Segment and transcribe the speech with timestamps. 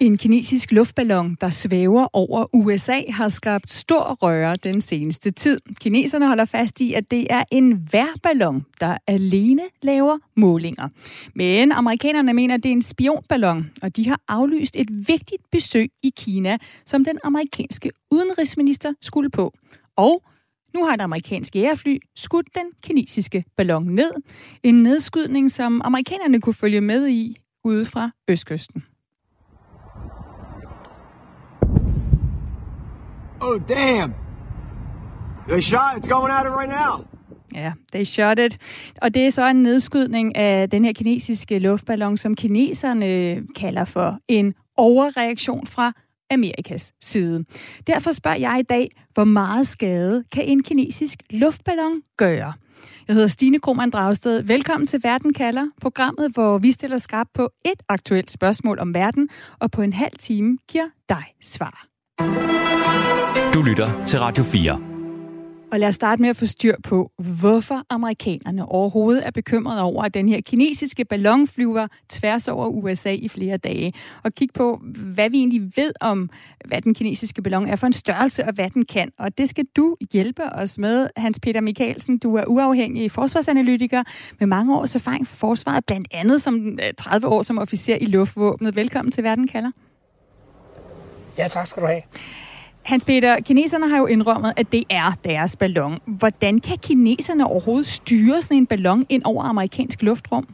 [0.00, 5.60] En kinesisk luftballon, der svæver over USA, har skabt stor røre den seneste tid.
[5.80, 10.88] Kineserne holder fast i, at det er en værballon, der alene laver målinger.
[11.34, 15.90] Men amerikanerne mener, at det er en spionballon, og de har aflyst et vigtigt besøg
[16.02, 19.54] i Kina, som den amerikanske udenrigsminister skulle på.
[19.96, 20.22] Og
[20.74, 24.12] nu har et amerikansk jægerfly skudt den kinesiske ballon ned.
[24.62, 28.84] En nedskydning, som amerikanerne kunne følge med i ude fra Østkysten.
[33.42, 34.14] Oh, damn.
[35.48, 35.96] They shot.
[35.96, 37.06] It's going at it right now.
[37.54, 38.58] Ja, they shot it.
[39.02, 44.18] Og det er så en nedskydning af den her kinesiske luftballon, som kineserne kalder for
[44.28, 45.92] en overreaktion fra
[46.30, 47.44] Amerikas side.
[47.86, 52.52] Derfor spørger jeg i dag, hvor meget skade kan en kinesisk luftballon gøre?
[53.08, 54.42] Jeg hedder Stine Krohmann Dragsted.
[54.42, 59.28] Velkommen til Verden kalder, programmet, hvor vi stiller skarp på et aktuelt spørgsmål om verden,
[59.58, 61.86] og på en halv time giver dig svar.
[63.54, 64.80] Du lytter til Radio 4.
[65.72, 70.02] Og lad os starte med at få styr på, hvorfor amerikanerne overhovedet er bekymrede over,
[70.02, 73.92] at den her kinesiske ballon flyver tværs over USA i flere dage.
[74.24, 74.80] Og kigge på,
[75.14, 76.30] hvad vi egentlig ved om,
[76.64, 79.12] hvad den kinesiske ballon er for en størrelse, og hvad den kan.
[79.18, 82.18] Og det skal du hjælpe os med, Hans Peter Mikkelsen.
[82.18, 84.02] Du er uafhængig forsvarsanalytiker
[84.38, 88.76] med mange års erfaring for forsvaret, blandt andet som 30 år som officer i luftvåbnet.
[88.76, 89.70] Velkommen til Verden kalder.
[91.38, 92.02] Ja, tak skal du have.
[92.90, 95.98] Hans Peter, kineserne har jo indrømmet, at det er deres ballon.
[96.06, 100.48] Hvordan kan kineserne overhovedet styre sådan en ballon ind over amerikansk luftrum?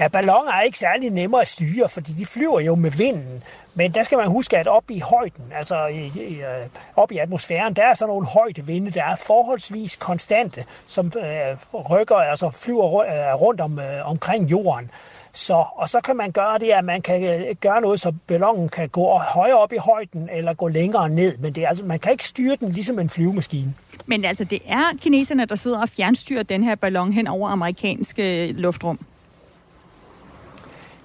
[0.00, 3.42] Ja, balloner er ikke særlig nemmere at styre, fordi de flyver jo med vinden.
[3.74, 7.16] Men der skal man huske, at op i højden, altså i, i, øh, op i
[7.18, 13.00] atmosfæren, der er sådan nogle højdevinde, der er forholdsvis konstante, som øh, rykker, altså flyver
[13.00, 14.90] øh, rundt om, øh, omkring jorden.
[15.32, 18.68] Så, og så kan man gøre det, at man kan øh, gøre noget, så ballonen
[18.68, 21.38] kan gå højere op i højden eller gå længere ned.
[21.38, 23.74] Men det er, altså, man kan ikke styre den ligesom en flyvemaskine.
[24.06, 28.48] Men altså, det er kineserne, der sidder og fjernstyrer den her ballon hen over amerikanske
[28.48, 28.98] øh, luftrum.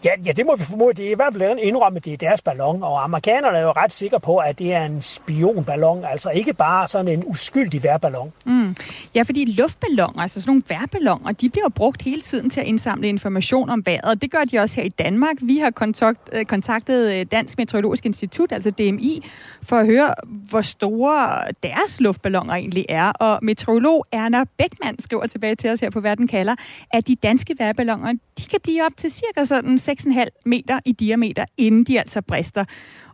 [0.05, 0.93] Ja, ja, det må vi formode.
[0.93, 3.71] Det er i hvert fald indrømme, at det er deres ballon, og amerikanerne er jo
[3.71, 8.33] ret sikre på, at det er en spionballon, altså ikke bare sådan en uskyldig værballon.
[8.45, 8.75] Mm.
[9.15, 13.09] Ja, fordi luftballoner, altså sådan nogle værballoner, de bliver brugt hele tiden til at indsamle
[13.09, 15.35] information om vejret, og det gør de også her i Danmark.
[15.41, 19.25] Vi har kontakt, øh, kontaktet øh, Dansk Meteorologisk Institut, altså DMI,
[19.63, 23.11] for at høre, hvor store deres luftballoner egentlig er.
[23.11, 26.55] Og meteorolog Erna Beckmann skriver tilbage til os her på Verden kalder,
[26.93, 31.45] at de danske værballoner, de kan blive op til cirka sådan 6,5 meter i diameter,
[31.57, 32.65] inden de altså brister.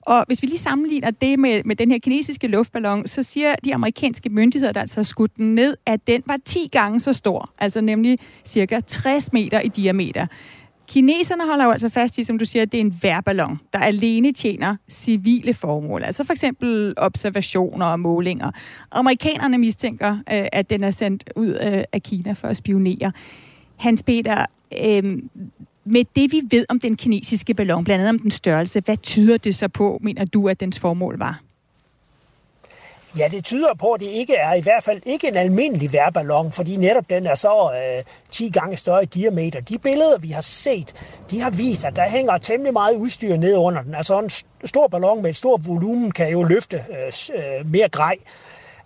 [0.01, 3.75] Og hvis vi lige sammenligner det med, med den her kinesiske luftballon, så siger de
[3.75, 7.51] amerikanske myndigheder, der altså har skudt den ned, at den var 10 gange så stor,
[7.59, 10.27] altså nemlig cirka 60 meter i diameter.
[10.87, 13.79] Kineserne holder jo altså fast i, som du siger, at det er en værballon, der
[13.79, 18.51] alene tjener civile formål, altså for eksempel observationer og målinger.
[18.91, 23.11] Amerikanerne mistænker, øh, at den er sendt ud øh, af Kina for at spionere.
[23.75, 24.45] Hans Peter,
[24.85, 25.17] øh,
[25.91, 29.37] med det vi ved om den kinesiske ballon, blandt andet om den størrelse, hvad tyder
[29.37, 31.41] det så på, mener du, at dens formål var?
[33.17, 36.51] Ja, det tyder på, at det ikke er i hvert fald ikke en almindelig værballon,
[36.51, 39.61] fordi netop den er så øh, 10 gange større i diameter.
[39.61, 40.93] De billeder, vi har set,
[41.31, 43.95] de har vist, at der hænger temmelig meget udstyr ned under den.
[43.95, 44.29] Altså en
[44.67, 48.17] stor ballon med et stort volumen kan jo løfte øh, øh mere grej.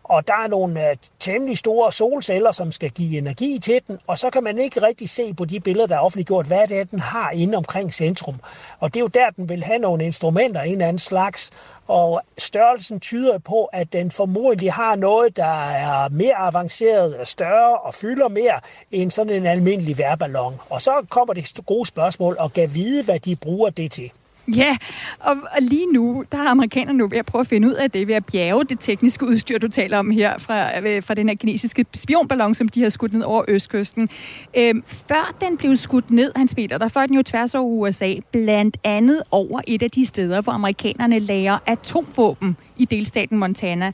[0.10, 4.18] Og der er nogle øh, temmelig store solceller, som skal give energi til den, og
[4.18, 6.84] så kan man ikke rigtig se på de billeder, der er offentliggjort, hvad det er,
[6.84, 8.36] den har inde omkring centrum.
[8.80, 11.52] Og det er jo der, den vil have nogle instrumenter en eller anden slags,
[11.88, 17.96] og størrelsen tyder på, at den formodentlig har noget, der er mere avanceret, større og
[17.96, 18.60] fylder mere
[18.92, 20.60] end sådan en almindelig værballon.
[20.70, 24.12] Og så kommer det gode spørgsmål, og kan vide, hvad de bruger det til.
[24.48, 24.78] Ja,
[25.20, 27.92] og, og lige nu, der er amerikanerne nu ved at prøve at finde ud af
[27.92, 31.30] det, ved at bjerge det tekniske udstyr, du taler om her, fra, øh, fra den
[31.30, 34.10] her kinesiske spionballon, som de har skudt ned over Østkysten.
[34.58, 38.16] Øhm, før den blev skudt ned, Hans Peter, der fløj den jo tværs over USA,
[38.32, 43.92] blandt andet over et af de steder, hvor amerikanerne lager atomvåben i delstaten Montana.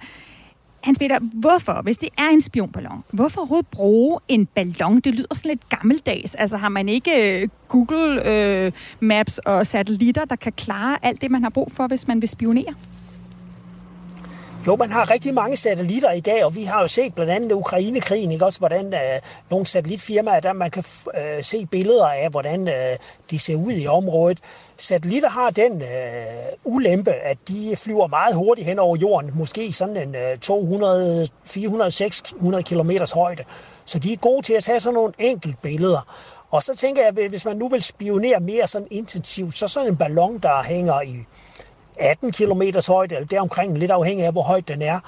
[0.84, 5.00] Hans Peter, hvorfor, hvis det er en spionballon, hvorfor overhovedet bruge en ballon?
[5.00, 6.36] Det lyder sådan lidt gammeldags.
[6.36, 11.32] Altså har man ikke øh, Google øh, Maps og satellitter, der kan klare alt det,
[11.32, 12.74] man har brug for, hvis man vil spionere?
[14.68, 17.52] Jo, man har rigtig mange satellitter i dag, og vi har jo set blandt andet
[17.52, 19.20] Ukraine-krigen, ikke også, hvordan øh,
[19.50, 20.84] nogle satellitfirmaer, der man kan
[21.18, 22.98] øh, se billeder af, hvordan øh,
[23.32, 24.40] de ser ud i området.
[24.78, 25.88] Satellitter har den øh,
[26.64, 31.92] ulempe, at de flyver meget hurtigt hen over jorden, måske sådan en øh, 200, 400,
[31.92, 33.44] 600 km højde.
[33.86, 36.08] Så de er gode til at tage sådan nogle enkelt billeder.
[36.52, 39.98] Og så tænker jeg, hvis man nu vil spionere mere sådan intensivt, så sådan en
[39.98, 41.26] ballon, der hænger i
[41.98, 45.00] 18 km højde, eller deromkring, lidt afhængig af, hvor højt den er,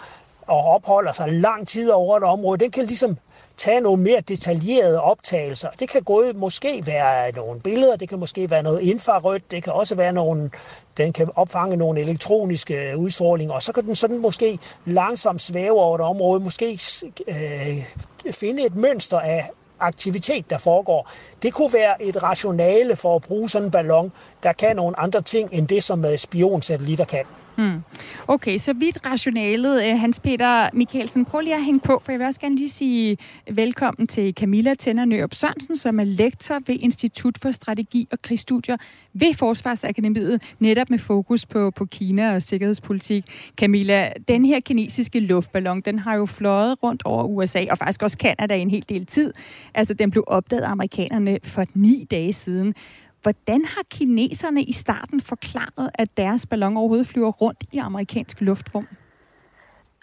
[0.48, 3.18] og opholder sig lang tid over et område, den kan ligesom
[3.58, 5.70] tage nogle mere detaljerede optagelser.
[5.80, 9.74] Det kan gå måske være nogle billeder, det kan måske være noget infrarødt, det kan
[9.74, 10.50] også være nogle,
[10.98, 15.96] den kan opfange nogle elektroniske udstrålinger, og så kan den sådan måske langsomt svæve over
[15.96, 16.80] et område, måske
[17.28, 19.50] øh, finde et mønster af
[19.84, 21.10] aktivitet, der foregår.
[21.44, 24.12] Det kunne være et rationale for at bruge sådan en ballon,
[24.44, 27.26] der kan nogle andre ting, end det, som øh, spionsatellitter kan.
[27.56, 27.84] Hmm.
[28.28, 29.84] Okay, så vidt rationalet.
[29.84, 32.70] Øh, Hans Peter Mikkelsen, prøv lige at hænge på, for jeg vil også gerne lige
[32.70, 33.18] sige
[33.52, 38.78] velkommen til Camilla Tænder Nørup Sørensen, som er lektor ved Institut for Strategi og Krigsstudier
[39.14, 43.26] ved Forsvarsakademiet, netop med fokus på, på Kina og sikkerhedspolitik.
[43.58, 48.18] Camilla, den her kinesiske luftballon, den har jo fløjet rundt over USA, og faktisk også
[48.18, 49.34] Kanada i en hel del tid.
[49.74, 52.76] Altså, den blev opdaget af amerikanerne for ni dage siden.
[53.24, 58.88] Hvordan har kineserne i starten forklaret, at deres ballon overhovedet flyver rundt i amerikansk luftrum?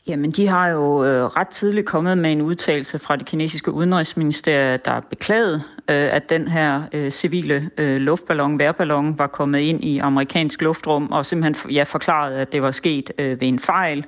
[0.07, 4.81] Jamen, de har jo øh, ret tidligt kommet med en udtalelse fra det kinesiske udenrigsministerium,
[4.85, 9.99] der beklagede, øh, at den her øh, civile øh, luftballon, værballon, var kommet ind i
[9.99, 14.07] amerikansk luftrum, og simpelthen ja, forklaret, at det var sket øh, ved en fejl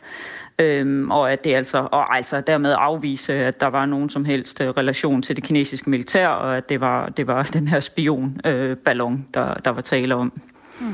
[0.59, 4.61] øhm, og at det altså, og altså dermed afvise, at der var nogen som helst
[4.61, 9.13] øh, relation til det kinesiske militær, og at det var, det var den her spionballon,
[9.13, 10.33] øh, der, der var tale om.
[10.81, 10.87] Mm.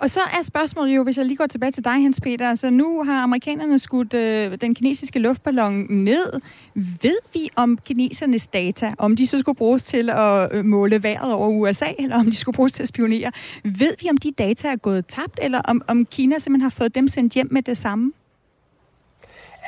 [0.00, 2.70] Og så er spørgsmålet jo, hvis jeg lige går tilbage til dig, Hans Peter, altså
[2.70, 6.40] nu har amerikanerne skudt øh, den kinesiske luftballon ned.
[6.74, 11.32] Ved vi om kinesernes data, om de så skulle bruges til at øh, måle vejret
[11.32, 13.32] over USA, eller om de skulle bruges til at spionere?
[13.64, 16.94] Ved vi, om de data er gået tabt, eller om, om Kina simpelthen har fået
[16.94, 18.12] dem sendt hjem med det samme?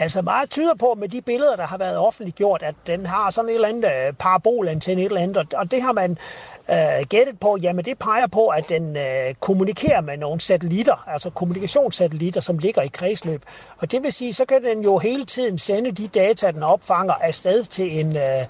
[0.00, 3.48] Altså meget tyder på med de billeder, der har været offentliggjort, at den har sådan
[3.48, 6.16] et eller andet øh, parabolantenne, et eller andet, og det har man
[6.70, 11.30] øh, gættet på, jamen det peger på, at den øh, kommunikerer med nogle satellitter, altså
[11.30, 13.42] kommunikationssatellitter, som ligger i kredsløb.
[13.78, 17.14] Og det vil sige, så kan den jo hele tiden sende de data, den opfanger
[17.14, 18.40] afsted til en øh,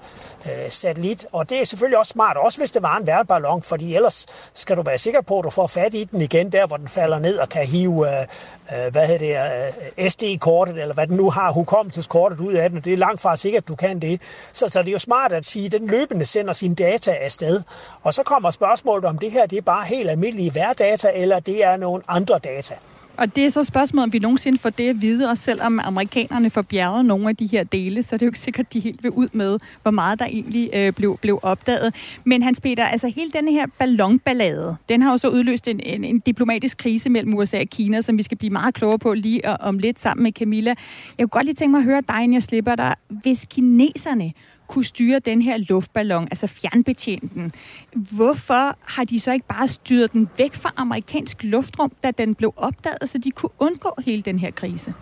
[0.45, 1.25] øh, satellit.
[1.31, 4.77] Og det er selvfølgelig også smart, også hvis det var en værtballon, fordi ellers skal
[4.77, 7.19] du være sikker på, at du får fat i den igen, der hvor den falder
[7.19, 11.29] ned og kan hive, øh, øh hvad hedder det, øh, SD-kortet, eller hvad den nu
[11.29, 14.21] har, hukommelseskortet ud af den, det er langt fra sikkert, at du kan det.
[14.53, 17.63] Så, så det er jo smart at sige, at den løbende sender sine data afsted.
[18.03, 21.63] Og så kommer spørgsmålet om det her, det er bare helt almindelige værdata, eller det
[21.63, 22.75] er nogle andre data.
[23.21, 26.49] Og det er så spørgsmålet, om vi nogensinde får det at vide, og selvom amerikanerne
[26.49, 28.79] får bjerget nogle af de her dele, så er det jo ikke sikkert, at de
[28.79, 31.95] helt vil ud med, hvor meget der egentlig øh, blev, blev opdaget.
[32.23, 36.03] Men Hans Peter, altså hele denne her ballonballade, den har jo så udløst en, en,
[36.03, 39.49] en diplomatisk krise mellem USA og Kina, som vi skal blive meget klogere på lige
[39.49, 40.73] øh, om lidt sammen med Camilla.
[41.17, 42.95] Jeg kunne godt lige tænke mig at høre dig, inden jeg slipper dig.
[43.07, 44.33] Hvis kineserne
[44.71, 47.53] kunne styre den her luftballon, altså fjernbetjene den.
[47.93, 52.53] Hvorfor har de så ikke bare styret den væk fra amerikansk luftrum, da den blev
[52.57, 54.93] opdaget, så de kunne undgå hele den her krise?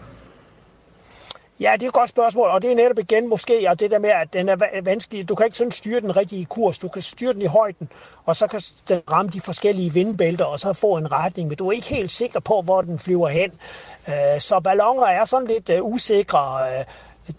[1.60, 4.00] Ja, det er et godt spørgsmål, og det er netop igen måske, og det der
[4.00, 5.30] med, at den er vanskelig.
[5.30, 6.78] Du kan ikke sådan styre den rigtige kurs.
[6.80, 7.90] Du kan styre den i højden,
[8.26, 11.68] og så kan den ramme de forskellige vindbælter, og så få en retning, men du
[11.68, 13.52] er ikke helt sikker på, hvor den flyver hen.
[14.08, 16.60] Øh, så ballonger er sådan lidt øh, usikre.
[16.80, 16.86] Øh,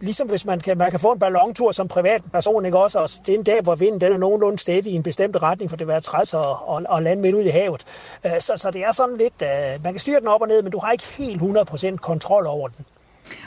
[0.00, 3.34] Ligesom hvis man kan, man kan få en ballontur som privatperson, ikke også, og det
[3.34, 5.86] er en dag, hvor vinden den er nogenlunde stedig i en bestemt retning, for det
[5.86, 7.84] vil være træls at, at, at lande midt ud i havet.
[8.26, 10.62] Øh, så, så det er sådan lidt, øh, man kan styre den op og ned,
[10.62, 12.84] men du har ikke helt 100% kontrol over den.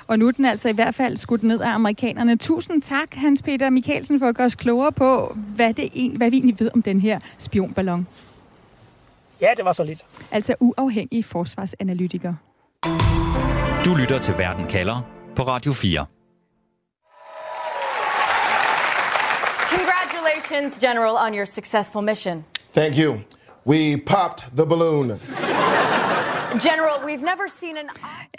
[0.08, 2.38] Og nu er den altså i hvert fald skudt ned af amerikanerne.
[2.38, 6.38] Tusind tak, Hans Peter Mikkelsen, for at gøre os klogere på, hvad, det, hvad vi
[6.38, 8.08] egentlig ved om den her spionballon.
[9.42, 10.06] Ja, det var så lidt.
[10.32, 12.34] Altså uafhængig forsvarsanalytiker.
[13.86, 15.02] Du lytter til Verden kalder
[15.36, 16.06] på Radio 4.
[20.44, 22.46] Congratulations, General, on your successful mission.
[22.74, 23.22] Thank you.
[23.66, 25.20] We popped the balloon.
[26.60, 27.90] General, we've never seen an...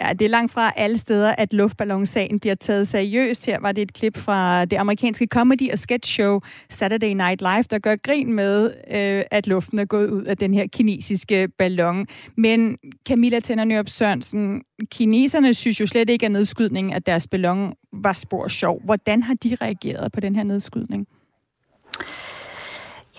[0.01, 3.45] Ja, det er langt fra alle steder, at luftballonsagen bliver taget seriøst.
[3.45, 7.63] Her var det et klip fra det amerikanske comedy- og sketch show Saturday Night Live,
[7.63, 12.07] der gør grin med, øh, at luften er gået ud af den her kinesiske ballon.
[12.37, 18.13] Men Camilla Tænder Sørensen, kineserne synes jo slet ikke, at nedskydningen af deres ballon var
[18.13, 18.81] spor sjov.
[18.83, 21.07] Hvordan har de reageret på den her nedskydning?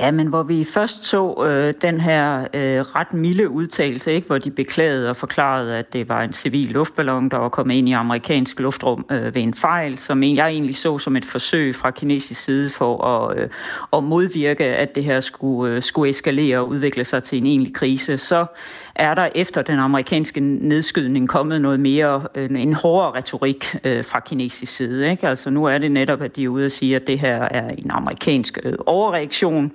[0.01, 4.39] Ja, men hvor vi først så øh, den her øh, ret milde udtalelse, ikke, hvor
[4.39, 7.93] de beklagede og forklarede, at det var en civil luftballon, der var kommet ind i
[7.93, 12.41] amerikansk luftrum øh, ved en fejl, som jeg egentlig så som et forsøg fra kinesisk
[12.41, 13.49] side for at, øh,
[13.93, 17.75] at modvirke, at det her skulle, øh, skulle eskalere og udvikle sig til en egentlig
[17.75, 18.19] krise.
[18.19, 18.47] Så
[18.99, 24.21] er der efter den amerikanske nedskydning kommet noget mere, øh, en hårdere retorik øh, fra
[24.21, 25.11] kinesisk side.
[25.11, 25.29] Ikke?
[25.29, 27.69] Altså nu er det netop, at de er ude og sige, at det her er
[27.69, 29.73] en amerikansk øh, overreaktion.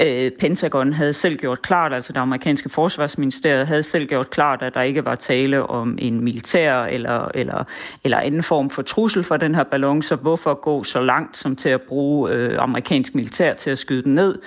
[0.00, 4.74] Øh, Pentagon havde selv gjort klart, altså det amerikanske forsvarsministeriet havde selv gjort klart, at
[4.74, 7.64] der ikke var tale om en militær eller, eller,
[8.04, 11.56] eller anden form for trussel for den her ballon, så hvorfor gå så langt som
[11.56, 14.38] til at bruge øh, amerikansk militær til at skyde den ned?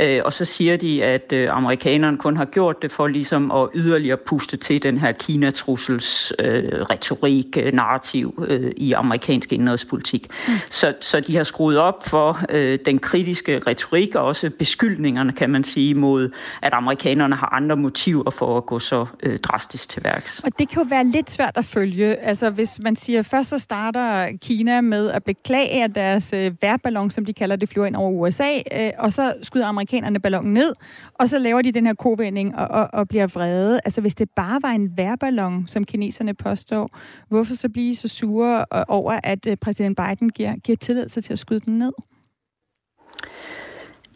[0.00, 3.63] Øh, og så siger de, at øh, amerikanerne kun har gjort det for ligesom at
[3.74, 10.28] yderligere puste til den her Kina-trussels øh, retorik, øh, narrativ øh, i amerikansk indrigspolitik.
[10.48, 10.54] Mm.
[10.70, 15.50] Så, så de har skruet op for øh, den kritiske retorik og også beskyldningerne, kan
[15.50, 16.30] man sige, mod
[16.62, 20.40] at amerikanerne har andre motiver for at gå så øh, drastisk til værks.
[20.44, 22.16] Og det kan jo være lidt svært at følge.
[22.16, 27.10] Altså hvis man siger, først så starter Kina med at beklage, at deres øh, værballon,
[27.10, 30.74] som de kalder det, flyver ind over USA, øh, og så skyder amerikanerne ballonen ned,
[31.14, 33.53] og så laver de den her kovending og, og, og bliver vrede.
[33.84, 38.64] Altså hvis det bare var en værballon, som kineserne påstår, hvorfor så blive så sure
[38.74, 41.92] øh, over, at øh, præsident Biden giver, giver tilladelse til at skyde den ned?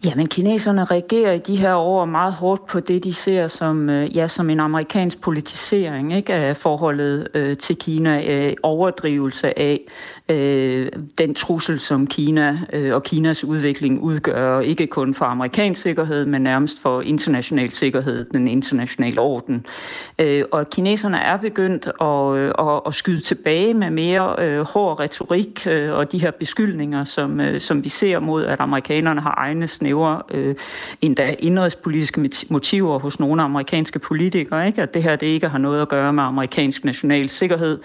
[0.04, 4.16] Jamen, kineserne reagerer i de her år meget hårdt på det, de ser som, øh,
[4.16, 9.80] ja, som en amerikansk politisering ikke, af forholdet øh, til Kina, øh, overdrivelse af
[10.28, 16.26] øh, den trussel, som Kina øh, og Kinas udvikling udgør, ikke kun for amerikansk sikkerhed,
[16.26, 19.66] men nærmest for international sikkerhed, den internationale orden.
[20.18, 25.00] Øh, og kineserne er begyndt at, øh, at, at skyde tilbage med mere øh, hård
[25.00, 29.34] retorik øh, og de her beskyldninger, som, øh, som vi ser mod, at amerikanerne har
[29.38, 30.54] egne snævre, øh,
[31.00, 34.82] endda indrigspolitiske motiver hos nogle amerikanske politikere, ikke?
[34.82, 37.80] at det her det ikke har noget at gøre med amerikansk national sikkerhed,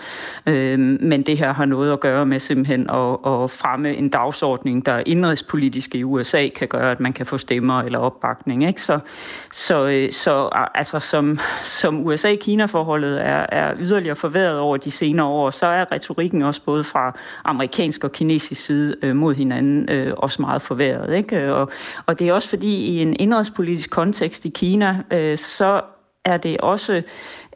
[0.45, 4.85] øh, men det her har noget at gøre med simpelthen at, at fremme en dagsordning,
[4.85, 8.67] der indrigspolitisk i USA kan gøre, at man kan få stemmer eller opbakning.
[8.67, 8.81] Ikke?
[8.81, 8.99] Så,
[9.51, 15.51] så, øh, så altså, som, som USA-Kina-forholdet er, er yderligere forværret over de senere år,
[15.51, 20.41] så er retorikken også både fra amerikansk og kinesisk side øh, mod hinanden øh, også
[20.41, 21.13] meget forværret.
[21.15, 21.53] Ikke?
[21.53, 21.69] Og,
[22.05, 25.81] og det er også fordi i en indrigspolitisk kontekst i Kina, øh, så
[26.25, 27.01] er det også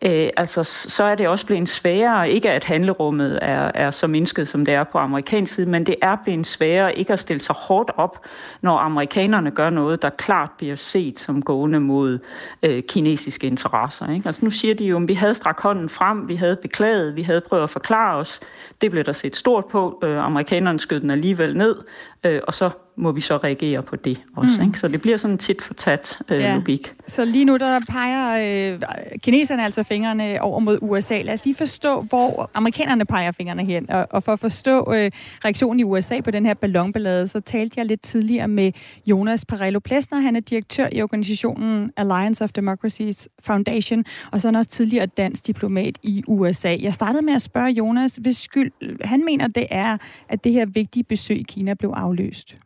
[0.01, 4.47] øh, altså, så er det også blevet sværere, ikke at handlerummet er, er så mindsket,
[4.47, 7.55] som det er på amerikansk side, men det er blevet sværere ikke at stille sig
[7.55, 8.25] hårdt op,
[8.61, 12.19] når amerikanerne gør noget, der klart bliver set som gående mod
[12.63, 14.13] øh, kinesiske interesser.
[14.13, 14.25] Ikke?
[14.25, 17.21] Altså, nu siger de jo, at vi havde strakt hånden frem, vi havde beklaget, vi
[17.21, 18.39] havde prøvet at forklare os.
[18.81, 19.99] Det blev der set stort på.
[20.03, 21.75] Øh, amerikanerne skød den alligevel ned,
[22.23, 24.55] øh, og så må vi så reagere på det også.
[24.57, 24.67] Mm.
[24.67, 24.79] Ikke?
[24.79, 26.55] Så det bliver sådan tit for tat øh, ja.
[26.55, 26.93] logik.
[27.07, 28.81] Så lige nu der peger øh,
[29.17, 31.21] kineserne altså fingrene over mod USA.
[31.21, 33.89] Lad os lige forstå, hvor amerikanerne peger fingrene hen.
[33.89, 35.11] Og, og for at forstå øh,
[35.45, 38.71] reaktionen i USA på den her ballonballade, så talte jeg lidt tidligere med
[39.05, 40.19] Jonas Parello Plesner.
[40.19, 45.05] Han er direktør i organisationen Alliance of Democracies Foundation, og så er han også tidligere
[45.05, 46.75] dansk diplomat i USA.
[46.81, 49.97] Jeg startede med at spørge Jonas, hvis skyld han mener, det er,
[50.29, 52.57] at det her vigtige besøg i Kina blev afløst.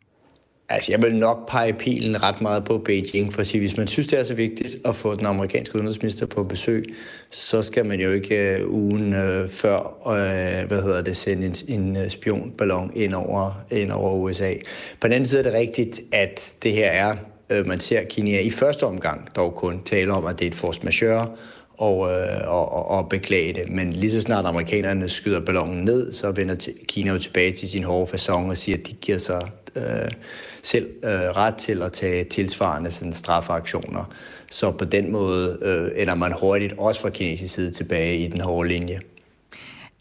[0.72, 3.86] Altså, jeg vil nok pege pilen ret meget på Beijing, for at sige, hvis man
[3.86, 6.94] synes, det er så vigtigt at få den amerikanske udenrigsminister på besøg,
[7.30, 11.96] så skal man jo ikke uh, ugen uh, før, uh, hvad hedder det, sende en,
[11.96, 14.54] en spionballon ind over, ind over USA.
[15.00, 17.16] På den anden side er det rigtigt, at det her er,
[17.54, 20.56] uh, man ser Kina i første omgang dog kun tale om, at det er et
[20.56, 21.28] force majeure,
[21.78, 23.68] og, øh, og, og beklage det.
[23.70, 27.84] Men lige så snart amerikanerne skyder ballonen ned, så vender Kina jo tilbage til sin
[27.84, 30.10] hårde fasong og siger, at de giver sig øh,
[30.62, 34.04] selv øh, ret til at tage tilsvarende sådan, strafaktioner.
[34.50, 38.40] Så på den måde øh, ender man hurtigt, også fra kinesisk side, tilbage i den
[38.40, 39.00] hårde linje.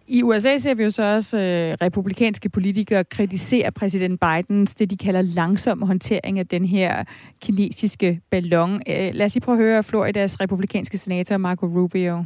[0.07, 4.97] I USA ser vi jo så også øh, republikanske politikere kritisere præsident Bidens, det de
[4.97, 7.03] kalder langsom håndtering af den her
[7.41, 8.81] kinesiske ballon.
[8.87, 12.25] Øh, lad os lige prøve at høre Floridas republikanske senator Marco Rubio.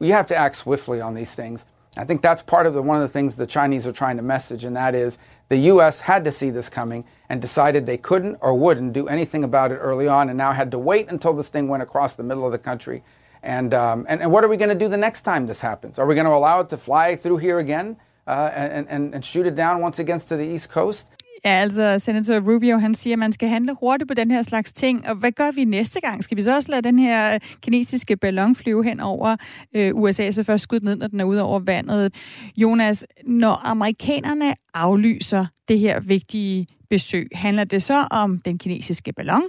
[0.00, 1.66] We have to act swiftly on these things.
[1.96, 4.24] I think that's part of the, one of the things the Chinese are trying to
[4.24, 5.18] message, and that is
[5.54, 6.00] the U.S.
[6.00, 9.76] had to see this coming and decided they couldn't or wouldn't do anything about it
[9.76, 12.50] early on, and now had to wait until this thing went across the middle of
[12.50, 13.04] the country
[13.44, 15.98] And, um, and, and what are we going to do the next time this happens?
[15.98, 19.24] Are we going to allow it to fly through here again uh, and, and, and
[19.24, 21.10] shoot it down once again to the East Coast?
[21.44, 24.72] Ja, altså senator Rubio, han siger, at man skal handle hurtigt på den her slags
[24.72, 25.08] ting.
[25.08, 26.24] Og hvad gør vi næste gang?
[26.24, 29.36] Skal vi så også lade den her kinesiske ballon flyve hen over
[29.76, 32.14] øh, USA, så først skudt ned, når den er ude over vandet?
[32.56, 37.28] Jonas, når amerikanerne aflyser det her vigtige besøg.
[37.32, 39.42] Handler det så om den kinesiske ballon,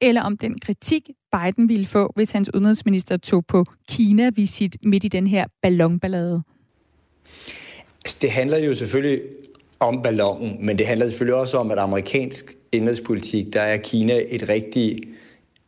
[0.00, 5.08] eller om den kritik, Biden ville få, hvis hans udenrigsminister tog på Kina-visit midt i
[5.08, 6.42] den her ballonballade?
[8.04, 9.20] Altså, det handler jo selvfølgelig
[9.82, 14.48] om ballonen, men det handler selvfølgelig også om, at amerikansk indrigspolitik, der er Kina et
[14.48, 15.02] rigtig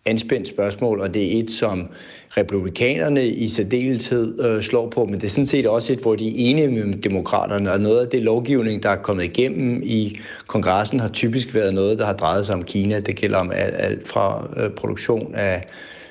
[0.07, 1.89] anspændt spørgsmål, og det er et, som
[2.31, 6.29] republikanerne i særdeleshed øh, slår på, men det er sådan set også et, hvor de
[6.29, 11.01] er enige med demokraterne, og noget af det lovgivning, der er kommet igennem i kongressen,
[11.01, 13.01] har typisk været noget, der har drejet sig om Kina.
[13.01, 15.67] Det gælder om alt, alt fra øh, produktion af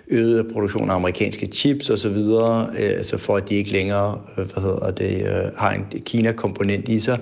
[0.07, 4.63] øget produktion af amerikanske chips osv., øh, altså for at de ikke længere øh, hvad
[4.63, 7.19] hedder det, øh, har en Kina-komponent i sig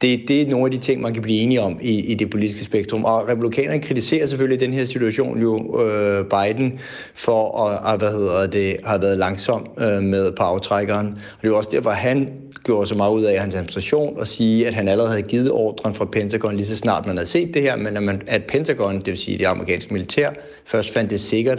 [0.00, 2.30] det, det er nogle af de ting, man kan blive enige om i, i det
[2.30, 3.04] politiske spektrum.
[3.04, 6.78] Og republikanerne kritiserer selvfølgelig den her situation jo øh, Biden
[7.14, 11.06] for at, at hvad hedder det, har været langsom øh, med på aftrækkeren.
[11.06, 12.28] Og det er jo også derfor, han
[12.64, 15.94] gjorde så meget ud af hans administration og sige, at han allerede havde givet ordren
[15.94, 18.96] fra Pentagon lige så snart man havde set det her, men at, man, at Pentagon,
[18.96, 20.30] det vil sige det amerikanske militær,
[20.66, 21.58] først fandt det sikkert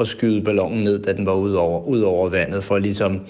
[0.00, 3.20] at skyde ballonen ned, da den var ud over, ud over vandet, for ligesom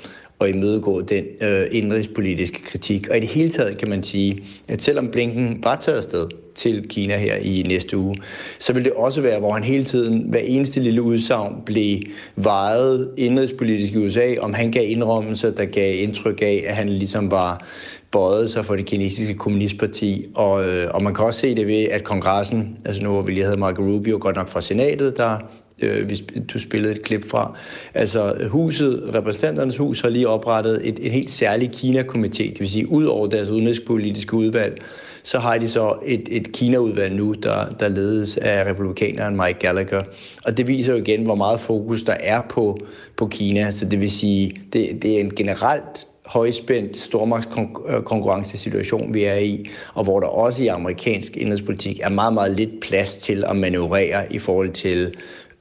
[0.40, 3.08] at imødegå den øh, indrigspolitiske kritik.
[3.08, 6.88] Og i det hele taget kan man sige, at selvom Blinken var taget afsted til
[6.88, 8.16] Kina her i næste uge,
[8.58, 12.00] så vil det også være, hvor han hele tiden, hver eneste lille udsagn, blev
[12.36, 17.30] vejet indrigspolitisk i USA, om han gav indrømmelser, der gav indtryk af, at han ligesom
[17.30, 17.66] var
[18.10, 21.82] bøjet sig for det kinesiske kommunistparti, og, øh, og man kan også se det ved,
[21.82, 25.38] at kongressen, altså nu hvor vi lige havde Marco Rubio, godt nok fra senatet, der
[25.82, 26.10] øh,
[26.52, 27.58] du spillede et klip fra.
[27.94, 32.90] Altså huset, repræsentanternes hus, har lige oprettet et, et helt særligt Kina-komité, det vil sige,
[32.90, 34.82] ud over deres udenrigspolitiske udvalg,
[35.22, 40.02] så har de så et, et Kina-udvalg nu, der, der ledes af republikaneren Mike Gallagher.
[40.44, 42.78] Og det viser jo igen, hvor meget fokus der er på,
[43.16, 43.70] på Kina.
[43.70, 50.04] Så det vil sige, det, det er en generelt højspændt stormagtskonkurrencesituation, vi er i, og
[50.04, 54.38] hvor der også i amerikansk indrigspolitik er meget, meget lidt plads til at manøvrere i
[54.38, 55.14] forhold til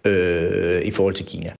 [0.06, 1.54] øh, i forhold til Kina.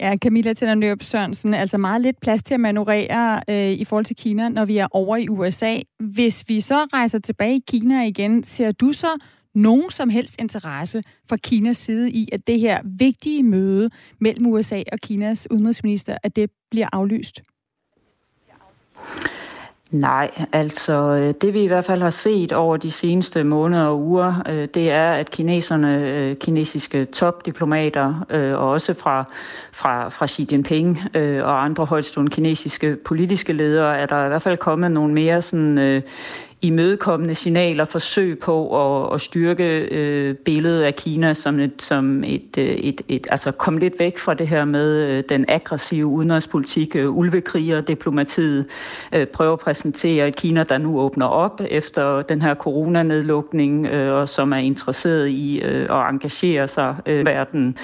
[0.00, 4.16] Ja, Camilla Tænder Sørensen, altså meget lidt plads til at manøvrere øh, i forhold til
[4.16, 5.78] Kina, når vi er over i USA.
[5.98, 9.18] Hvis vi så rejser tilbage i Kina igen, ser du så
[9.54, 13.90] nogen som helst interesse fra Kinas side i, at det her vigtige møde
[14.20, 17.42] mellem USA og Kinas udenrigsminister, at det bliver aflyst?
[19.90, 24.00] Nej, altså øh, det vi i hvert fald har set over de seneste måneder og
[24.00, 28.26] uger, øh, det er, at kineserne, øh, kinesiske topdiplomater
[28.56, 29.24] og også fra,
[29.72, 30.98] fra, fra Xi Jinping
[31.42, 36.02] og andre højtstående kinesiske politiske ledere, er der i hvert fald kommet nogle mere sådan
[36.62, 38.56] imødekommende signaler, forsøg på
[39.06, 43.50] at, at styrke øh, billedet af Kina som et, som et, øh, et, et, altså
[43.50, 48.66] komme lidt væk fra det her med øh, den aggressive udenrigspolitik, øh, ulvekriger, diplomatiet,
[49.14, 54.14] øh, prøve at præsentere et Kina, der nu åbner op efter den her coronanedlukning, øh,
[54.14, 57.76] og som er interesseret i øh, at engagere sig øh, verden.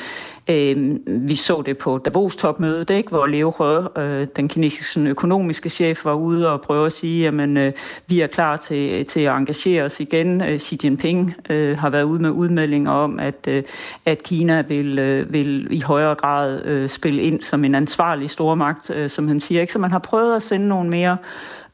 [0.51, 5.71] Øh, vi så det på Davos-topmødet, ikke, hvor Leo He, øh, den kinesiske sådan, økonomiske
[5.71, 7.73] chef, var ude og prøve at sige, at øh,
[8.07, 10.43] vi er klar til, til at engagere os igen.
[10.43, 13.63] Øh, Xi Jinping øh, har været ude med udmeldinger om, at, øh,
[14.05, 18.91] at Kina vil, øh, vil i højere grad øh, spille ind som en ansvarlig stormagt,
[18.91, 19.61] øh, som han siger.
[19.61, 19.73] Ikke?
[19.73, 21.17] Så man har prøvet at sende nogle mere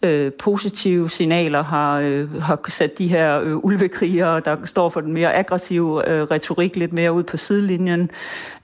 [0.03, 5.12] øh, positive signaler har, øh, har sat de her øh, ulvekrigere, der står for den
[5.12, 8.11] mere aggressive øh, retorik, lidt mere ud på sidelinjen.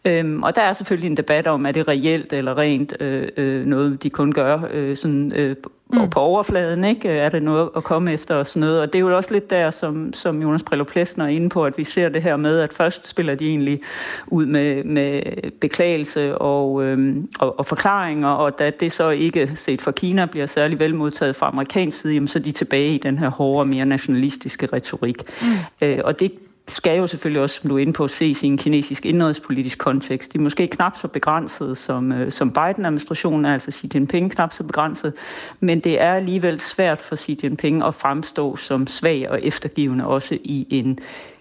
[0.05, 3.67] Øhm, og der er selvfølgelig en debat om, er det reelt eller rent øh, øh,
[3.67, 5.57] noget, de kun gør øh, sådan, øh,
[5.93, 6.11] mm.
[6.11, 7.09] på overfladen, ikke?
[7.09, 8.81] Er det noget at komme efter og sådan noget?
[8.81, 11.65] Og det er jo også lidt der, som, som Jonas Prello Plesner er inde på,
[11.65, 13.81] at vi ser det her med, at først spiller de egentlig
[14.27, 15.23] ud med, med
[15.61, 20.47] beklagelse og, øhm, og, og forklaringer, og da det så ikke set fra Kina bliver
[20.47, 23.69] særlig vel modtaget fra amerikansk side, jamen, så er de tilbage i den her hårde,
[23.69, 25.17] mere nationalistiske retorik.
[25.43, 25.49] Mm.
[25.83, 26.33] Øh, og det
[26.71, 30.33] skal jo selvfølgelig også, som du er inde på, ses i en kinesisk indrigspolitisk kontekst.
[30.33, 34.63] De er måske knap så begrænset som, øh, som Biden-administrationen, altså Xi Jinping knap så
[34.63, 35.13] begrænset,
[35.61, 40.39] men det er alligevel svært for Xi Jinping at fremstå som svag og eftergivende også
[40.45, 40.99] i en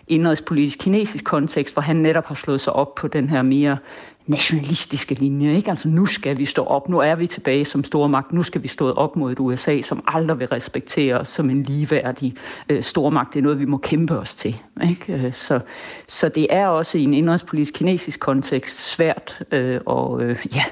[0.07, 3.77] indrigspolitisk kinesisk kontekst, hvor han netop har slået sig op på den her mere
[4.27, 5.55] nationalistiske linje.
[5.55, 5.69] Ikke?
[5.69, 8.67] Altså nu skal vi stå op, nu er vi tilbage som stormagt, nu skal vi
[8.67, 12.33] stå op mod et USA, som aldrig vil respektere os som en ligeværdig
[12.69, 13.33] øh, stormagt.
[13.33, 14.55] Det er noget, vi må kæmpe os til.
[14.89, 15.13] Ikke?
[15.13, 15.59] Øh, så,
[16.07, 20.63] så det er også i en indrigspolitisk kinesisk kontekst svært øh, og, øh, ja,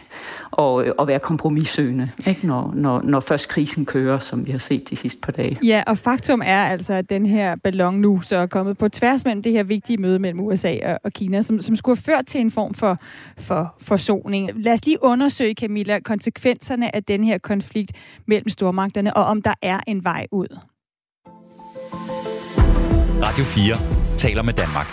[0.52, 2.48] og, øh, at være kompromissøgende, ikke?
[2.48, 5.60] Når, når, når først krisen kører, som vi har set de sidste par dage.
[5.64, 9.26] Ja, og faktum er altså, at den her ballon nu så er kommet på tværs
[9.26, 12.26] mellem det her vigtige møde mellem USA og, og Kina, som, som skulle have ført
[12.26, 13.00] til en form for,
[13.46, 14.52] for forsoning.
[14.64, 17.92] Lad os lige undersøge, Camilla, konsekvenserne af den her konflikt
[18.28, 20.60] mellem stormagterne, og om der er en vej ud.
[23.22, 24.88] Radio 4 taler med Danmark.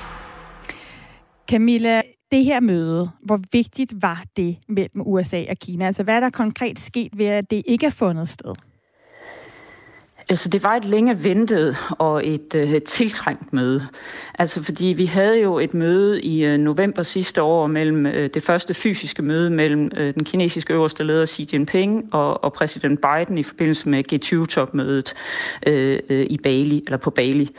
[1.50, 5.86] Camilla, det her møde, hvor vigtigt var det mellem USA og Kina?
[5.86, 8.54] Altså, hvad er der konkret sket ved, at det ikke er fundet sted?
[10.32, 13.86] Altså, det var et længe ventet og et øh, tiltrængt møde.
[14.38, 18.42] Altså, fordi vi havde jo et møde i øh, november sidste år mellem øh, det
[18.42, 23.38] første fysiske møde mellem øh, den kinesiske øverste leder Xi Jinping og, og præsident Biden
[23.38, 25.14] i forbindelse med G20-topmødet
[25.66, 27.50] øh, øh, i Bali, eller på Bali.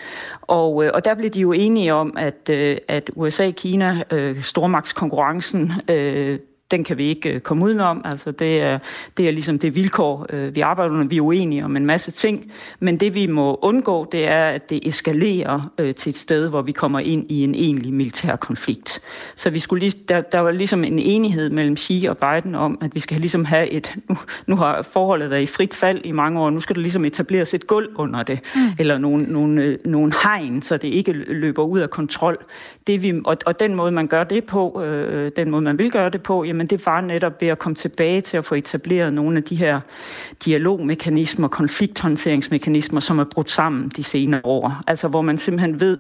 [0.42, 5.72] Og, øh, og der blev de jo enige om, at, øh, at USA-Kina, øh, stormagtskonkurrencen,
[5.90, 6.40] øh,
[6.74, 8.02] den kan vi ikke øh, komme udenom.
[8.06, 8.80] Altså, det, er,
[9.18, 11.08] det er ligesom det vilkår, øh, vi arbejder under.
[11.08, 14.70] Vi er uenige om en masse ting, men det vi må undgå, det er, at
[14.70, 19.02] det eskalerer øh, til et sted, hvor vi kommer ind i en egentlig militær konflikt.
[19.36, 22.78] Så vi skulle lige, der, der var ligesom en enighed mellem Xi og Biden om,
[22.82, 23.96] at vi skal ligesom have et...
[24.10, 27.06] Nu, nu har forholdet været i frit fald i mange år, nu skal der ligesom
[27.06, 28.62] etableres et gulv under det, mm.
[28.80, 32.38] eller nogle, nogle, nogle hegn, så det ikke løber ud af kontrol.
[32.88, 35.92] Det vi, og, og den måde, man gør det på, øh, den måde, man vil
[35.92, 39.14] gøre det på, jamen det var netop ved at komme tilbage til at få etableret
[39.14, 39.80] nogle af de her
[40.46, 44.82] dialogmekanismer, konflikthåndteringsmekanismer, som er brudt sammen de senere år.
[44.88, 45.98] Altså hvor man simpelthen ved,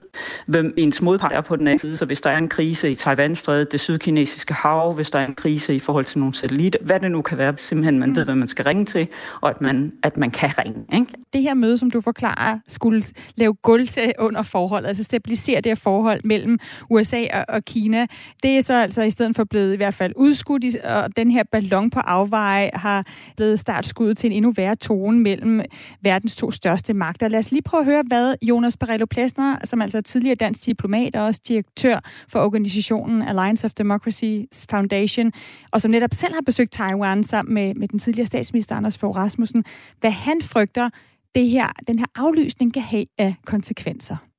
[0.47, 1.97] hvem ens modpart er på den anden side.
[1.97, 5.35] Så hvis der er en krise i Taiwanstrædet, det sydkinesiske hav, hvis der er en
[5.35, 8.35] krise i forhold til nogle satellitter, hvad det nu kan være, simpelthen man ved, hvad
[8.35, 9.07] man skal ringe til,
[9.41, 10.85] og at man, at man kan ringe.
[10.93, 11.13] Ikke?
[11.33, 13.03] Det her møde, som du forklarer, skulle
[13.35, 18.07] lave gulv til under forholdet, altså stabilisere det her forhold mellem USA og, og Kina.
[18.43, 20.42] Det er så altså i stedet for blevet i hvert fald udskudt,
[20.83, 25.61] og den her ballon på afveje har blevet startskud til en endnu værre tone mellem
[26.01, 27.27] verdens to største magter.
[27.27, 30.65] Lad os lige prøve at høre, hvad Jonas Barello Plesner, som altså er tidligere dansk
[30.65, 35.31] diplomat og også direktør for organisationen Alliance of Democracy Foundation,
[35.71, 39.15] og som netop selv har besøgt Taiwan sammen med, med den tidligere statsminister Anders Fogh
[39.15, 39.63] Rasmussen,
[39.99, 40.89] hvad han frygter,
[41.35, 44.32] det her, den her aflysning kan have af konsekvenser.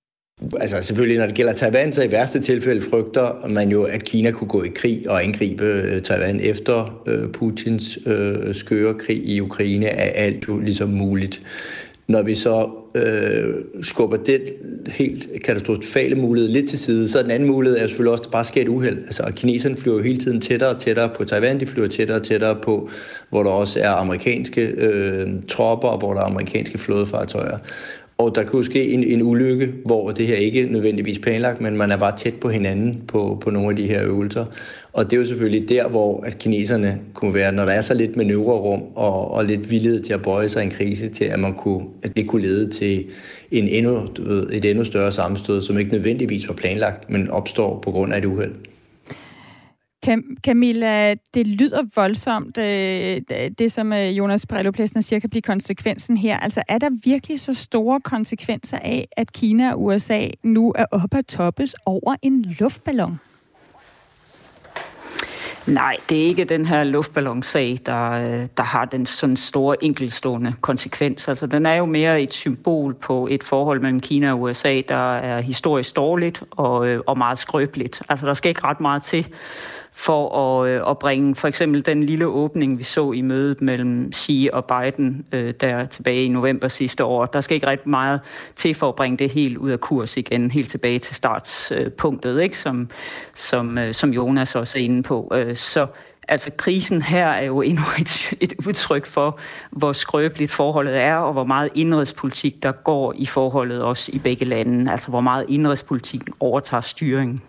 [0.61, 4.31] Altså selvfølgelig, når det gælder Taiwan, så i værste tilfælde frygter man jo, at Kina
[4.31, 9.41] kunne gå i krig og angribe øh, Taiwan efter øh, Putins øh, skøre krig i
[9.41, 11.43] Ukraine, er alt jo ligesom muligt.
[12.09, 14.41] Når vi så øh, skubber den
[14.87, 18.31] helt katastrofale mulighed lidt til side, så den anden mulighed er selvfølgelig også, at der
[18.31, 18.99] bare sker et uheld.
[18.99, 22.23] Altså, kineserne flyver jo hele tiden tættere og tættere på Taiwan, de flyver tættere og
[22.25, 22.91] tættere på,
[23.31, 27.59] hvor der også er amerikanske øh, tropper, og hvor der er amerikanske flådefartøjer.
[28.19, 31.77] Og der kan jo ske en, en ulykke, hvor det her ikke nødvendigvis planlagt, men
[31.77, 34.45] man er bare tæt på hinanden på, på nogle af de her øvelser.
[34.93, 37.95] Og det er jo selvfølgelig der, hvor at kineserne kunne være, når der er så
[37.95, 41.41] lidt manøvrerum og, og lidt villighed til at bøje sig i en krise, til at,
[41.41, 43.05] man kunne, at det kunne lede til
[43.51, 47.81] en endnu, du ved, et endnu større sammenstød, som ikke nødvendigvis var planlagt, men opstår
[47.85, 48.53] på grund af et uheld.
[50.07, 53.21] Cam- Camilla, det lyder voldsomt, øh,
[53.59, 56.39] det som øh, Jonas Perello siger kan blive konsekvensen her.
[56.39, 61.19] Altså er der virkelig så store konsekvenser af, at Kina og USA nu er oppe
[61.19, 63.21] at toppes over en luftballon?
[65.67, 70.55] Nej, det er ikke den her luftballonsag, der, øh, der har den sådan store enkelstående
[70.61, 71.29] konsekvens.
[71.29, 75.17] Altså, den er jo mere et symbol på et forhold mellem Kina og USA, der
[75.17, 78.03] er historisk dårligt og, og meget skrøbeligt.
[78.09, 79.27] Altså, der skal ikke ret meget til
[79.97, 84.13] for at, øh, at bringe for eksempel den lille åbning, vi så i mødet mellem
[84.13, 87.27] Xi og Biden øh, der tilbage i november sidste år.
[87.27, 88.21] Der skal ikke ret meget
[88.57, 92.59] til for at bringe det helt ud af kurs igen, helt tilbage til startpunktet, ikke?
[92.59, 92.91] Som,
[93.35, 95.33] som, øh, som Jonas også er inde på.
[95.35, 95.87] Øh, så
[96.29, 99.39] Altså krisen her er jo endnu et, et udtryk for,
[99.71, 104.45] hvor skrøbeligt forholdet er, og hvor meget indrigspolitik der går i forholdet også i begge
[104.45, 104.93] lande.
[104.93, 107.43] Altså hvor meget indrigspolitikken overtager styringen.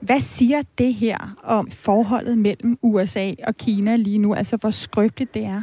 [0.00, 4.34] Hvad siger det her om forholdet mellem USA og Kina lige nu?
[4.34, 5.62] Altså, hvor skrøbeligt det er?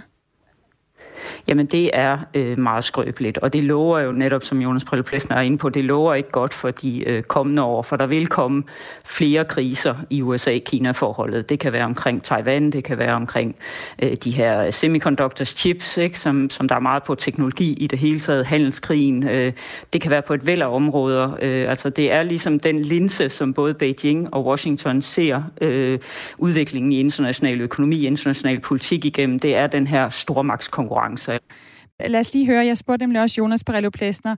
[1.47, 5.39] Jamen det er øh, meget skrøbeligt, og det lover jo netop, som Jonas Prille er
[5.39, 8.63] inde på, det lover ikke godt for de øh, kommende år, for der vil komme
[9.05, 11.49] flere kriser i USA-Kina-forholdet.
[11.49, 13.55] Det kan være omkring Taiwan, det kan være omkring
[14.01, 17.99] øh, de her semiconductors chips, ikke, som, som der er meget på teknologi i det
[17.99, 19.29] hele taget, handelskrigen.
[19.29, 19.53] Øh,
[19.93, 21.37] det kan være på et væld af områder.
[21.41, 25.99] Øh, altså det er ligesom den linse, som både Beijing og Washington ser øh,
[26.37, 29.39] udviklingen i international økonomi, international politik igennem.
[29.39, 31.39] Det er den her stormagtskonkurrence konkurrence.
[31.99, 34.35] Lad os lige høre, jeg spurgte nemlig også Jonas Barello Plesner,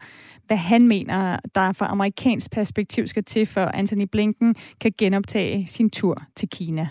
[0.48, 5.90] hvad han mener, der fra amerikansk perspektiv skal til, for Anthony Blinken kan genoptage sin
[5.90, 6.88] tur til Kina.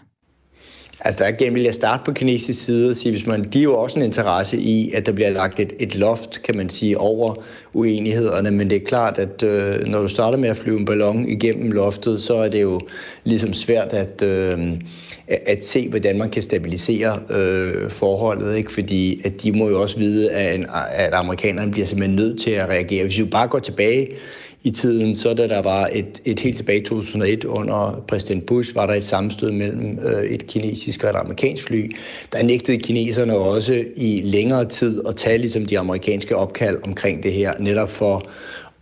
[1.01, 3.62] Altså der igen vil jeg starte på kinesisk side og sige, hvis man, de er
[3.62, 6.99] jo også en interesse i, at der bliver lagt et, et loft, kan man sige,
[6.99, 7.35] over
[7.73, 11.29] uenighederne, men det er klart, at øh, når du starter med at flyve en ballon
[11.29, 12.81] igennem loftet, så er det jo
[13.25, 14.81] ligesom svært at, øh,
[15.29, 18.73] at se, hvordan man kan stabilisere øh, forholdet, ikke?
[18.73, 22.51] fordi at de må jo også vide, at, en, at amerikanerne bliver simpelthen nødt til
[22.51, 23.05] at reagere.
[23.05, 24.09] Hvis vi bare går tilbage
[24.67, 28.75] i tiden, så da der var et, et helt tilbage i 2001 under præsident Bush,
[28.75, 31.97] var der et sammenstød mellem øh, et kinesisk og et amerikansk fly.
[32.33, 37.33] Der nægtede kineserne også i længere tid at tage ligesom de amerikanske opkald omkring det
[37.33, 38.27] her, netop for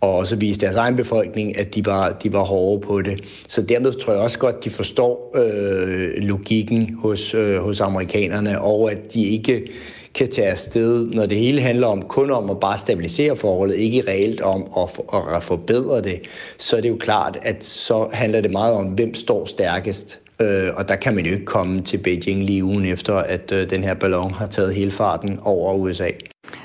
[0.03, 3.23] og også vise deres egen befolkning, at de var, de var hårde på det.
[3.47, 8.91] Så dermed tror jeg også godt, de forstår øh, logikken hos, øh, hos amerikanerne, og
[8.91, 9.67] at de ikke
[10.13, 14.03] kan tage afsted, når det hele handler om kun om at bare stabilisere forholdet, ikke
[14.07, 16.21] reelt om at, at forbedre det,
[16.57, 20.19] så er det jo klart, at så handler det meget om, hvem står stærkest.
[20.41, 23.69] Øh, og der kan man jo ikke komme til Beijing lige ugen efter, at øh,
[23.69, 26.09] den her ballon har taget hele farten over USA.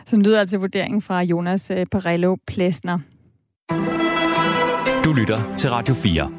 [0.07, 2.99] Så lyder altså vurderingen fra Jonas øh, Parello Plesner.
[5.05, 6.31] Du lytter til Radio 4.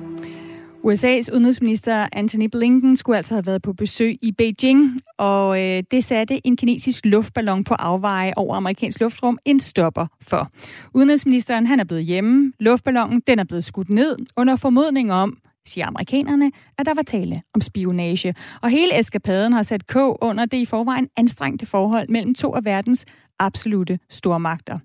[0.83, 6.03] USA's udenrigsminister Anthony Blinken skulle altså have været på besøg i Beijing, og øh, det
[6.03, 10.49] satte en kinesisk luftballon på afveje over amerikansk luftrum en stopper for.
[10.93, 15.37] Udenrigsministeren han er blevet hjemme, luftballonen den er blevet skudt ned under formodning om,
[15.67, 18.35] siger amerikanerne, at der var tale om spionage.
[18.61, 22.65] Og hele eskapaden har sat kog under det i forvejen anstrengte forhold mellem to af
[22.65, 23.05] verdens
[23.39, 24.79] absolute stormagter.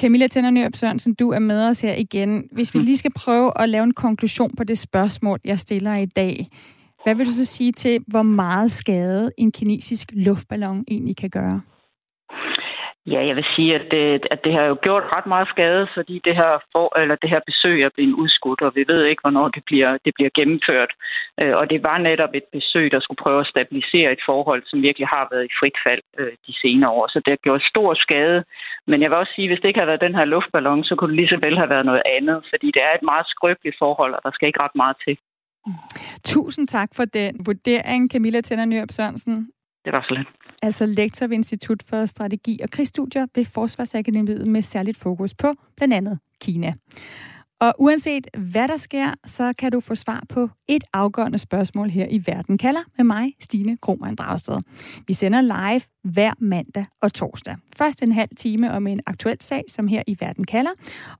[0.00, 2.48] Camilla Tænder Sørensen, du er med os her igen.
[2.52, 6.06] Hvis vi lige skal prøve at lave en konklusion på det spørgsmål, jeg stiller i
[6.06, 6.48] dag.
[7.04, 11.60] Hvad vil du så sige til, hvor meget skade en kinesisk luftballon egentlig kan gøre?
[13.12, 16.20] Ja, jeg vil sige, at det, at det har jo gjort ret meget skade, fordi
[16.26, 19.48] det her, for, eller det her besøg er blevet udskudt, og vi ved ikke, hvornår
[19.56, 20.92] det bliver, det bliver gennemført.
[21.40, 24.82] Øh, og det var netop et besøg, der skulle prøve at stabilisere et forhold, som
[24.82, 27.06] virkelig har været i frit fald øh, de senere år.
[27.12, 28.44] Så det har gjort stor skade.
[28.90, 30.94] Men jeg vil også sige, at hvis det ikke havde været den her luftballon, så
[30.94, 33.76] kunne det lige så vel have været noget andet, fordi det er et meget skrøbeligt
[33.78, 35.16] forhold, og der skal ikke ret meget til.
[36.24, 39.48] Tusind tak for den vurdering, Camilla Tænder Nyrup Sørensen.
[39.88, 40.28] Det var så lidt.
[40.62, 45.94] Altså lektor ved Institut for Strategi og Krigsstudier ved Forsvarsakademiet med særligt fokus på blandt
[45.94, 46.74] andet Kina.
[47.60, 52.06] Og uanset hvad der sker, så kan du få svar på et afgørende spørgsmål her
[52.10, 54.58] i Verden kalder med mig, Stine Krohmann Dragsted.
[55.06, 57.56] Vi sender live hver mandag og torsdag.
[57.76, 60.70] Først en halv time om en aktuel sag, som her i Verden kalder.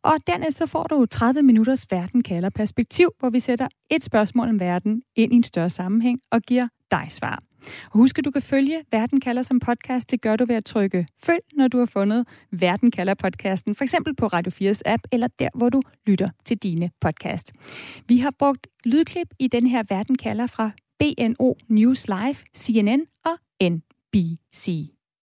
[0.03, 4.49] Og dernæst så får du 30 minutters Verden kalder perspektiv, hvor vi sætter et spørgsmål
[4.49, 7.48] om verden ind i en større sammenhæng og giver dig svar.
[7.85, 10.11] Og husk, at du kan følge Verden kalder som podcast.
[10.11, 13.85] Det gør du ved at trykke følg, når du har fundet Verden kalder podcasten, for
[13.85, 17.53] eksempel på Radio 4's app, eller der, hvor du lytter til dine podcast.
[18.09, 23.39] Vi har brugt lydklip i den her Verden kalder fra BNO News Live, CNN og
[23.63, 24.98] NBC.